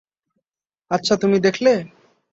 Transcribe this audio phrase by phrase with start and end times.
[0.91, 1.73] আচ্ছা, তুমি দেখলে?